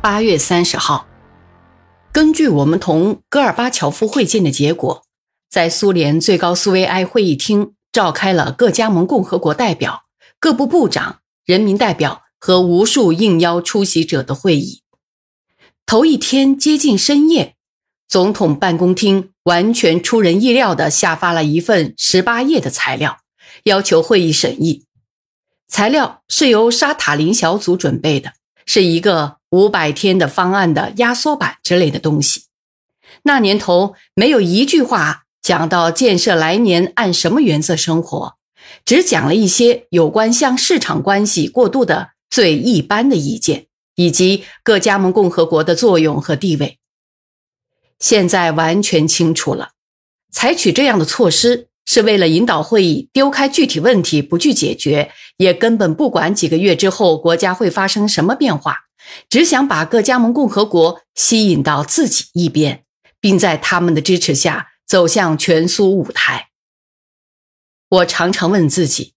[0.00, 1.08] 八月三十号，
[2.12, 5.02] 根据我们同戈尔巴乔夫会见的结果，
[5.50, 10.04] 在苏联最高苏维埃会议厅召开了各加盟共和国代表、
[10.38, 14.82] 各部部长、人民代表和无数应邀出席者的会议。
[15.84, 17.56] 头一天接近深夜，
[18.06, 23.18] 总统办公厅完全出人意料地下发了一份十八页的材料，
[23.64, 24.84] 要求会议审议。
[25.66, 28.34] 材料是由沙塔林小组准备的。
[28.68, 32.44] 是一个五百天的方案的压缩版之类的东西。
[33.22, 38.36] 那年头没有一句话讲到建设来年按什么原则生活，
[38.84, 46.78] 只讲了一些有关向市场关系过渡的最一般的意见，以及各加盟共和国的作用和地位。
[47.98, 49.70] 现在完全清楚了，
[50.30, 55.10] 采取这样的措施是为了引导会议丢开具体问题不去解决。
[55.38, 58.76] 也根本不管几个月之后国家会发生什么变化，
[59.30, 62.84] 只想把各加盟共和国吸引到自己一边，
[63.20, 66.48] 并在他们的支持下走向全苏舞台。
[67.88, 69.14] 我常常问自己：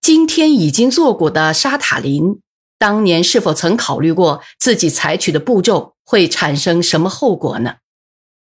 [0.00, 2.40] 今天已经做过的沙塔林，
[2.78, 7.78] 当年是否曾考虑过自己采取的步骤会产生什么后果呢？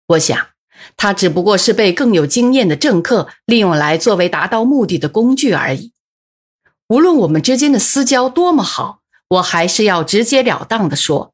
[0.07, 0.49] 我想，
[0.97, 5.93] 他只不过是被更有经验的政客利用来作为达到目的的工具而已。
[6.89, 11.33] 无论我们之间的私交多么好，我还是要直截了当的说，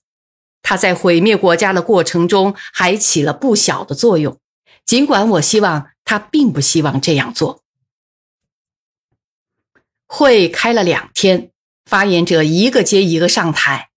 [0.63, 4.39] 他在毁灭国家的过程中还起了不小的作用，
[4.85, 7.63] 尽管我希望他并不希望这样做。
[10.07, 11.51] 会开了两天，
[11.85, 13.91] 发言者一个接一个上台，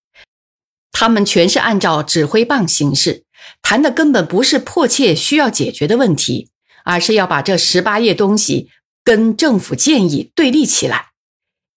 [0.92, 3.24] 他们全是按照指挥棒行事，
[3.62, 6.50] 谈的根本不是迫切需要解决的问题，
[6.84, 8.70] 而是要把这十八页东西
[9.04, 11.12] 跟政府建议对立起来。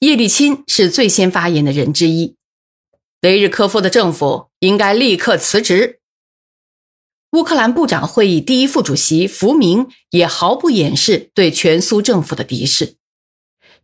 [0.00, 2.36] 叶利钦是最先发言的人之一。
[3.20, 6.00] 雷日科夫的政府应该立刻辞职。
[7.32, 12.96] 乌克兰部长会议第一副主席福明也毫不掩饰对全苏政府的敌视。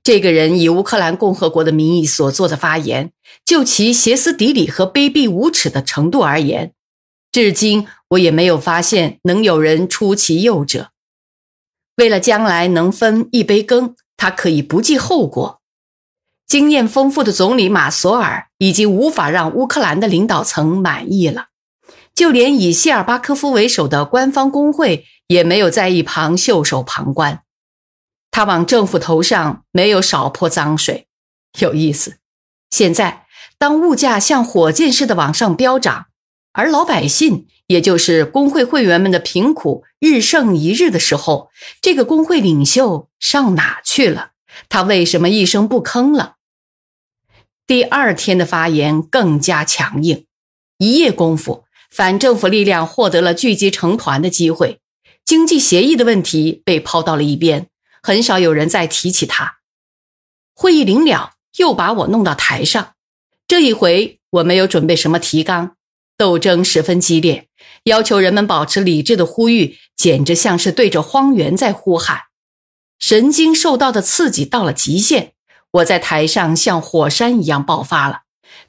[0.03, 3.13] 这个人以乌克兰共和国的名义所做的发言，
[3.45, 6.75] 就其歇斯底里和卑鄙无耻的程度而言，
[7.33, 10.91] 至今我也没有发现能有人出其右者。
[11.97, 15.61] 为了将来能分一杯羹，他可以不计后果。
[16.47, 21.47] 经验丰富的总理马索尔已经无法让乌克兰的领导层满意了，
[22.15, 27.43] 就连以谢尔巴科夫为首的官方工会也没有在一旁袖手旁观。
[28.31, 31.07] 他往政府头上没有少泼脏水。
[31.61, 32.19] 有意思，
[32.71, 33.27] 现在
[33.57, 36.07] 当物价像火箭似的往上飙涨，
[36.53, 44.33] 而老百姓，也就是工会会员们的贫苦日盛一日的时候，这个工会领袖上哪去了？
[44.69, 46.37] 他为什么一声不吭了？
[47.67, 50.27] 第二天的发言更加强硬，
[50.79, 54.81] 一夜功夫，反政府力量获得了聚集成团的机会，
[55.25, 57.69] 经济协议的问题被抛到了一边，
[58.03, 59.59] 很少有人再提起它。
[60.55, 62.93] 会议临了，又把我弄到台上，
[63.49, 65.77] 这一回我没有准备什么提纲，
[66.23, 67.49] 斗争十分激烈，
[67.83, 72.27] 要求人们保持理智的呼吁，简直像是对着荒原在呼喊，
[73.01, 75.33] 神经受到的刺激到了极限。
[75.73, 78.21] 我在台上像火山一样爆发了，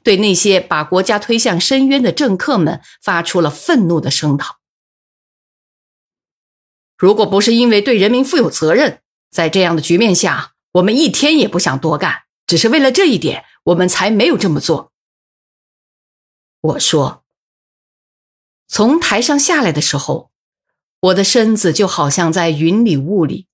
[0.02, 4.56] 对那些把国家推向深渊的政客们发出了愤怒的声讨。
[6.98, 8.98] 如果不是因为对人民负有责任，
[9.30, 12.22] 在这样的局面下，我们一天也不想多干。
[12.48, 14.90] 只是为了这一点，我们才没有这么做。
[16.60, 17.23] 我说，
[18.66, 20.30] 从台上下来的时候，
[21.00, 23.46] 我的身子就好像在云里雾里。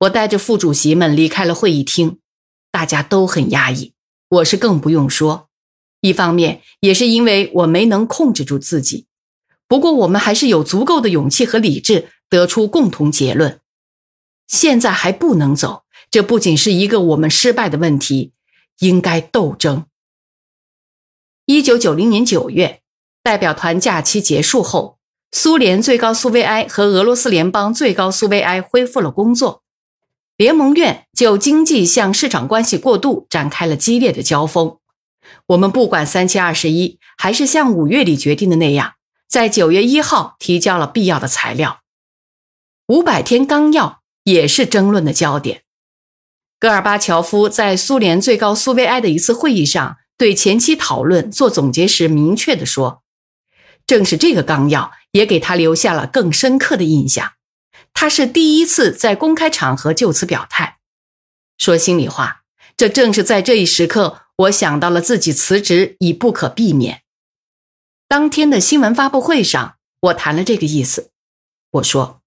[0.00, 2.18] 我带着副主席们离开了会议厅。
[2.70, 3.94] 大家都很压抑，
[4.28, 5.48] 我是更不用说。
[6.00, 9.06] 一方面也是因为我没能控制住自己。
[9.66, 13.60] 不过我们还是有足够的勇气和理智，得出共同结论：
[14.46, 15.84] 现在还不能走。
[16.10, 18.32] 这不仅是一个我们失败的问题，
[18.80, 19.86] 应该斗争。
[21.46, 22.82] 一九九零年九月，
[23.28, 24.96] 代表团假期结束后，
[25.32, 29.62] 苏联最高苏维埃和俄罗斯联邦最高苏维埃恢复了工作。
[30.38, 34.78] 联盟院就经济向市场关系过渡展开了激烈的交锋。
[35.48, 38.94] 我们不管三七二十一，还是像五月里决定的那样，
[39.28, 41.80] 在九月一号提交了必要的材料。
[42.86, 45.64] 五百天纲要也是争论的焦点。
[46.58, 53.02] 戈尔巴乔夫在苏联最高苏维埃的一次会议上，对前期讨论做总结时明确地说
[53.88, 57.32] ：“正是这个纲要，也给他留下了更深刻的印象。”
[57.92, 60.78] 他是第一次在公开场合就此表态。
[61.56, 62.44] 说心里话，
[62.76, 67.02] 这正是在这一时刻，我想到了自己辞职已不可避免。
[68.06, 71.10] 当天的新闻发布会上，我谈了这个意思。
[71.72, 72.20] 我说，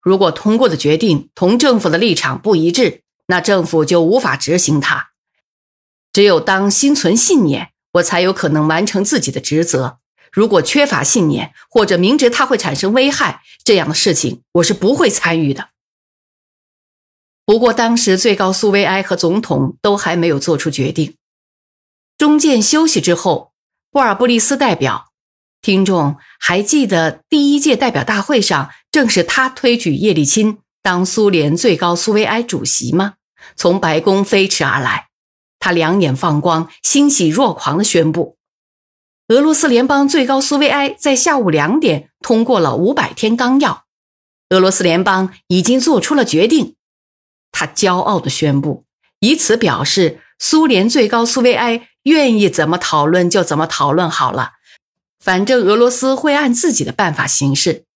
[0.00, 5.10] 如果通过的决定同政府的立场不一致，那政府就无法执行它。
[6.12, 9.98] 只有当心存信念，我才有可能完成自己的职责。
[10.32, 15.70] 如果缺乏信念，或者明知它会产生危害，这样的事情我是不会参与的。
[17.44, 21.16] 不过，当时最高苏维埃和总统都还没有做出决定。
[22.18, 23.52] 中间休息之后，
[23.90, 25.12] 布尔布利斯代表，
[25.62, 33.14] 听众还记得第一届代表大会上，正是他推举叶利钦当苏联最高苏维埃主席吗？
[33.54, 35.08] 从白宫飞驰而来，
[35.66, 38.36] 他两眼放光，欣喜若狂地宣布，
[39.26, 43.84] 俄罗斯联邦最高苏维埃在下午两点通过了五百天纲要，
[44.50, 46.76] 俄罗斯联邦已经做出了决定。
[47.50, 48.84] 他骄傲地宣布，
[49.18, 54.52] 以此表示苏联最高苏维埃愿意怎么讨论就怎么讨论好了，
[55.18, 57.86] 反正俄罗斯会按自己的办法行事。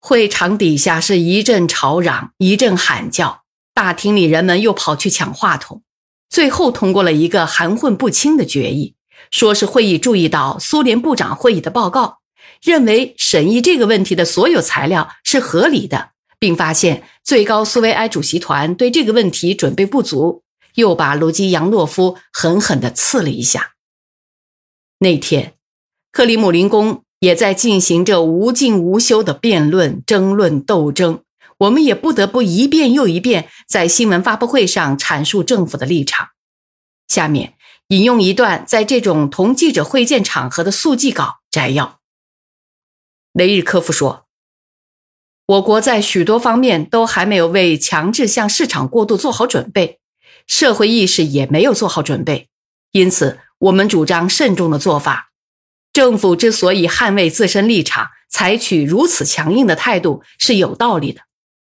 [0.00, 5.84] 会场底下是一阵吵嚷，一阵喊叫，大厅里人们又跑去抢话筒，
[6.32, 8.94] 最后通过了一个含混不清的决议，
[9.30, 12.20] 说是会议注意到苏联部长会议的报告，
[12.62, 16.12] 认为审议这个问题的所有材料是合理的。
[16.42, 20.42] 并发现最高苏维埃主席团对这个问题准备不足，
[20.74, 23.74] 又把卢基扬诺夫狠狠地刺了一下。
[24.98, 25.54] 那天，
[26.10, 31.22] 克里姆林宫也在进行着无尽无休的辩论、争论、斗争。
[31.58, 36.28] 我们也不得不一遍又一遍在新闻发布会上阐述政府的立场。
[37.08, 37.54] 下面
[37.88, 42.00] 引用一段在这种同记者会见场合的速记稿摘要：
[43.32, 44.26] 雷日科夫说。
[45.46, 50.00] 我国在许多方面都还没有为强制向市场过渡做好准备，
[50.46, 52.48] 社会意识也没有做好准备，
[52.92, 55.32] 因此我们主张慎重的做法。
[55.92, 61.20] 政府之所以捍卫自身立场，采取如此强硬的态度是有道理的。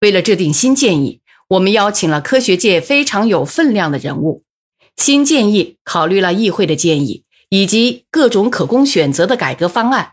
[0.05, 4.43] 为了制定新建议，我们邀请了科学界非常有分量的人物。
[4.99, 10.13] 新建议考虑了议会的建议以及各种可供选择的改革方案，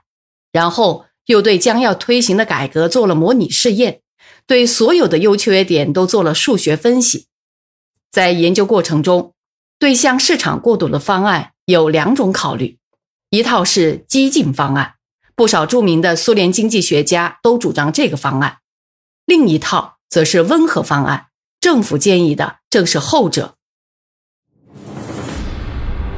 [0.53, 1.05] 然后。
[1.27, 4.01] 又对将要推行的改革做了模拟试验，
[4.47, 7.27] 对所有的优缺点都做了数学分析。
[8.09, 9.33] 在研究过程中，
[9.77, 12.79] 对向市场过渡的方案有两种考虑：
[13.29, 14.95] 一套是激进方案，
[15.35, 18.57] 不少著名的苏联经济学家都主张这个方案；
[19.25, 21.27] 另一套则是温和方案，
[21.59, 23.55] 政府建议的正是后者。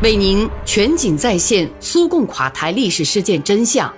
[0.01, 3.93] 为您全景再现苏共垮台历史事件真相。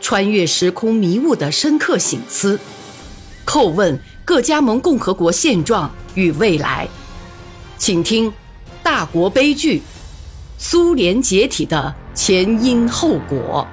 [0.00, 2.60] 穿越时空迷雾的深刻醒思，
[3.46, 6.86] 叩问各加盟共和国现状与未来，
[7.78, 8.30] 请听
[8.82, 9.80] 《大国悲剧：
[10.58, 13.66] 苏联解体的前因后果》。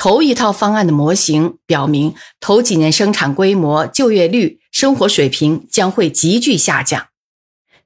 [0.00, 7.08] 头一套方案的模型表明，头几年生产规模、就业率、生活水平将会急剧下降。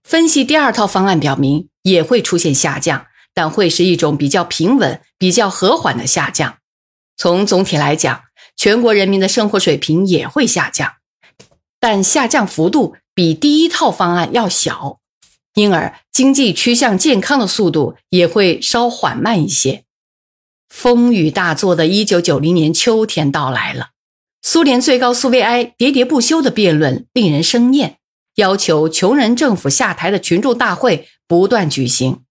[0.05, 3.07] 分析第二套方案表明，也会出现下降。
[3.35, 6.59] 但会是一种比较平稳、比较和缓的下降。
[7.17, 8.21] 从总体来讲，
[8.57, 10.93] 全国人民的生活水平也会下降，
[11.81, 15.01] 但下降幅度比第一套方案要小，
[15.55, 19.84] 因而经济趋向健康的速度也会稍缓慢一些。
[20.75, 23.91] 风雨大作的1990年秋天到来了，
[24.43, 27.99] 苏联最高苏维埃喋喋不休的辩论令人生厌，
[28.35, 32.25] 要求穷人政府下台的群众大会不断举行。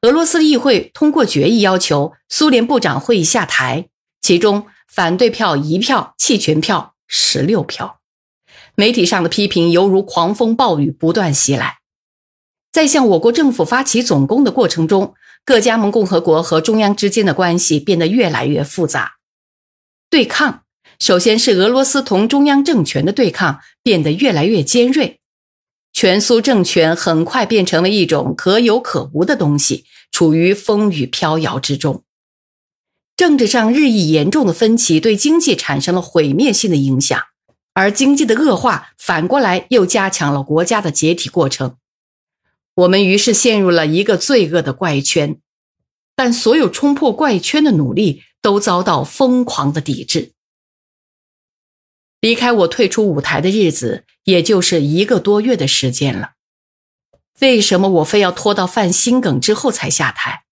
[0.00, 3.88] 俄罗斯议会通过决议，要求苏联部长会议下台，
[4.22, 8.00] 其中反对票一票，弃权票十六票。
[8.74, 11.76] 媒体上的批评犹如狂风暴雨不断袭来。
[12.72, 15.14] 在向我国政府发起总攻的过程中，
[15.44, 19.16] 各加盟共和国和中央之间的关系变得越来越复杂。
[20.08, 20.62] 对抗
[20.98, 25.20] 首先是俄罗斯同中央政权的对抗变得越来越尖锐，
[25.92, 29.84] 全苏政权很快变成了一种可有可无的东西。
[30.10, 32.04] 处于风雨飘摇之中，
[33.16, 37.20] 政治上日益严重的分歧对经济产生了毁灭性的影响，
[37.72, 41.78] 而经济的恶化反过来又加强了国家的解体过程。
[42.74, 45.38] 我们于是陷入了一个罪恶的怪圈，
[46.16, 50.32] 但所有冲破怪圈的努力都遭到疯狂的抵制。
[52.20, 56.32] 离开我退出舞台的日子，也就是一个多月的时间了。
[57.40, 60.44] 为什么我非要拖到犯心梗之后才下台？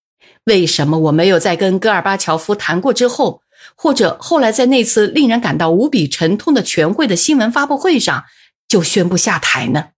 [0.45, 3.43] 为什么我没有在跟戈尔巴乔夫谈过之后，
[3.75, 8.25] 或者后来在那次令人感到无比沉痛的全会的新闻发布会上
[8.69, 9.91] 就宣布下台呢？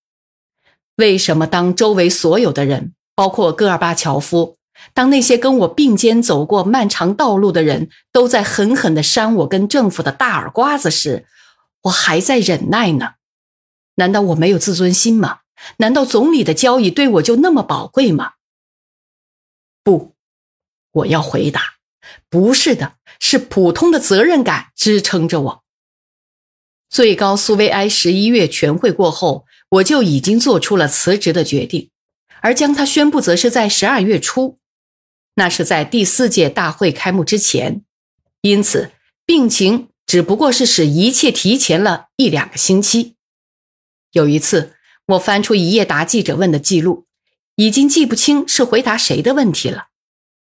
[0.97, 4.57] 为什么当周围所有的人，包括戈尔巴乔夫，
[4.93, 11.27] 当那些跟我并肩走过漫长道路的人都在狠狠地扇我跟政府的大耳刮子时，
[11.83, 13.15] 我还在忍耐呢。
[13.97, 15.41] 难道我没有自尊心吗？
[15.79, 18.33] 难道总理的交易对我就那么宝贵吗？
[19.83, 20.15] 不，
[20.93, 21.61] 我要回答，
[22.29, 25.65] 不是的，是普通的责任感支撑着我。
[26.89, 31.91] 最高苏维埃十一月全会过后，我就已经做出了辞职的决定，
[32.41, 34.59] 而将它宣布则是在十二月初。
[35.37, 37.83] 那是在第四届大会开幕之前，
[38.43, 38.93] 因此
[39.27, 43.17] 病情只不过是使一切提前了一两个星期。
[44.13, 44.75] 有一次，
[45.07, 47.07] 我翻出一页答记者问的记录，
[47.57, 49.89] 已经记不清是回答谁的问题了，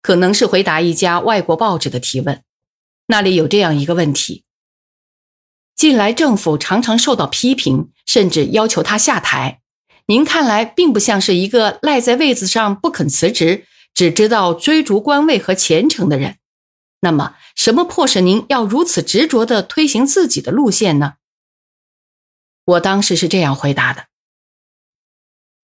[0.01, 2.41] 可能是回答一家外国报纸的提问。
[3.05, 4.45] 那里有这样一个问题：
[5.75, 9.61] 近来政府常常受到批评，甚至要求他下台。
[10.07, 13.65] 您看来并不像是一个赖在位子上不肯辞职。
[13.93, 16.37] 只知道追逐官位和前程的人，
[17.01, 21.13] 那么什么迫使您要如此执着地推行自己的路线呢？
[22.65, 24.05] 我当时是这样回答的：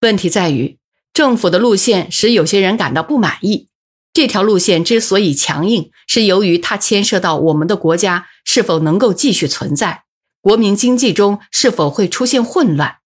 [0.02, 0.78] 问题在于，
[1.14, 3.70] 政府的路线使有些人感到不满意。
[4.12, 10.04] 这条路线之所以强硬，是由于它牵涉到我们的国家是否能够继续存在，
[10.48, 13.00] 国民经济中是否会出现混乱。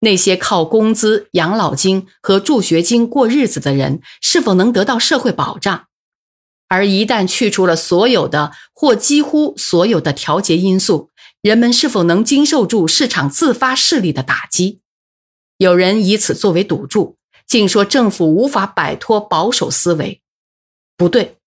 [0.00, 5.86] 那些靠工资、养老金和助学金过日子的人，是否能得到社会保障？
[6.68, 11.08] 而一旦去除了所有的或几乎所有的调节因素，
[11.40, 14.82] 人们是否能经受住市场自发势力的打击？
[15.56, 17.16] 有人以此作为赌注，
[17.46, 20.20] 竟说政府无法摆脱保守思维。
[20.98, 21.38] 不对，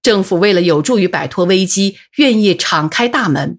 [0.00, 3.58] 政府为了有助于摆脱危机，愿意敞开大门。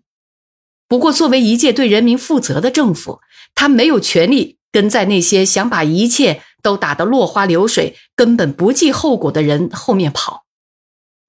[0.88, 3.20] 不过，作为一届对人民负责的政府，
[3.54, 10.46] 他没有权利跟在那些想把一切都打得落花流水、根本不计后果的人后面跑。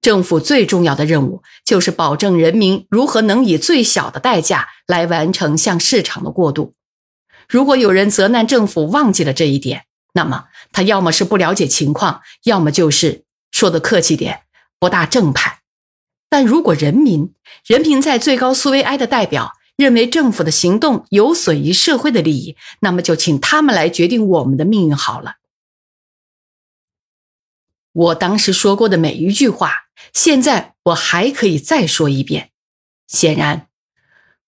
[0.01, 6.73] 政府最重要的任务就是保证人民如何能以最小的代价来完成向市场的过渡。
[7.49, 14.43] 如果有人责难政府忘记了这一点，那么他要么是不了解情况，要么就是说的客气点，
[14.79, 15.58] 不大正派。
[16.29, 17.33] 但如果人民，
[17.65, 25.35] 人民在最高苏维埃的代表认为政府的行动有损于社会的利益，那么就请他们来决定我们的命运好了。
[27.91, 29.71] 我当时说过的每一句话，
[30.13, 32.51] 现在我还可以再说一遍。
[33.07, 33.67] 显然，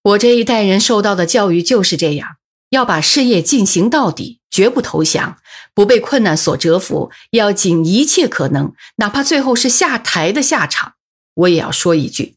[0.03, 2.37] 我这一代人受到的教育就是这样：
[2.69, 5.37] 要把事业进行到底，绝不投降，
[5.73, 10.93] 不被困难所折服，要尽一切可能，哪怕最后是下台的下场。
[11.33, 12.35] 我也要说一句，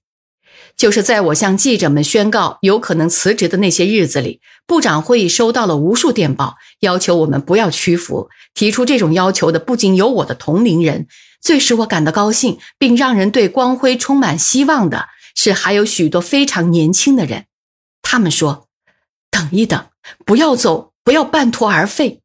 [0.76, 8.28] 就是在我向记者们宣告有可能辞职的那些日子里，部长会议收到了无数电报，要求我们不要屈服。
[8.54, 11.08] 提出这种要求的不仅有我的同龄人，
[11.40, 17.46] 最使我感到高兴并让人对光辉充满希望的是，还有许多非常年轻的人。
[18.00, 18.68] 他们说
[19.30, 19.86] ：“等一等，
[20.24, 22.20] 不要走，不要半途而废。”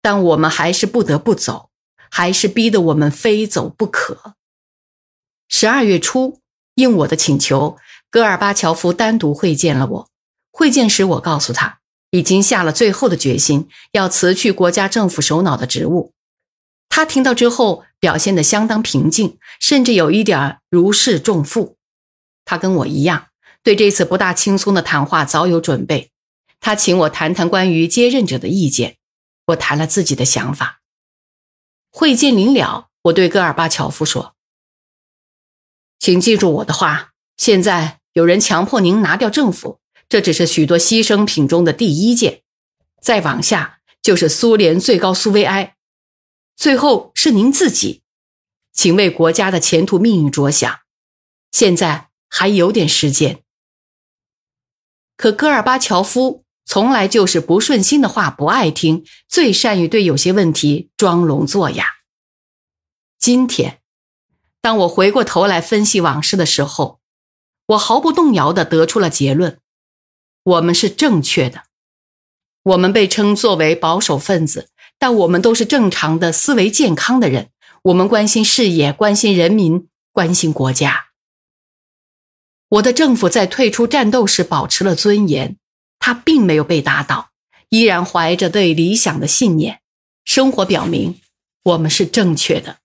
[0.00, 1.70] 但我们还是不得不走，
[2.10, 4.34] 还是逼得我们非走不可。
[5.56, 6.40] 十二月初，
[6.74, 7.76] 应我的请求，
[8.10, 10.10] 戈尔巴乔夫单独会见了我。
[10.50, 11.78] 会见时，我告诉他，
[12.10, 16.12] 已经下了最后的决心，要辞去国家政府首脑的职务。
[16.88, 21.76] 他听到之后，表现得相当平静，甚至有一点如释重负。
[22.44, 23.28] 他跟我一样，
[23.62, 26.10] 对这次不大轻松的谈话早有准备。
[26.58, 28.96] 他请我谈谈关于接任者的意见，
[29.46, 30.80] 我谈了自己的想法。
[31.92, 34.34] 会见临了，我对戈尔巴乔夫说。
[36.04, 37.14] 请记住我的话。
[37.38, 42.42] 现在有人强迫您拿掉政府，这只是许多牺牲品中的第一件。
[43.00, 45.76] 再往下就是苏联最高苏维埃，
[46.56, 48.02] 最后是您自己。
[48.70, 50.80] 请为国家的前途命运着想。
[51.50, 53.42] 现在还有点时间。
[55.16, 61.86] 可戈尔巴乔夫从来就是不顺心的话不爱听，最善于对有些问题装聋作哑。
[63.18, 63.80] 今天。
[64.64, 66.98] 当我回过头来分析往事的时候，
[67.66, 69.58] 我毫不动摇地得出了结论：
[70.42, 71.64] 我们是正确的。
[72.62, 77.50] 我们被称作为保守分子，但我们都是正常的、思维健康的人。
[77.82, 81.08] 我们关心事业，关心人民，关心国家。
[82.70, 85.58] 我的政府在退出战斗时保持了尊严，
[85.98, 87.28] 他并没有被打倒，
[87.68, 89.82] 依然怀着对理想的信念。
[90.24, 91.20] 生活表明，
[91.64, 92.78] 我们是正确的。